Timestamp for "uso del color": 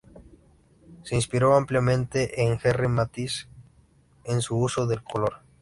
4.57-5.43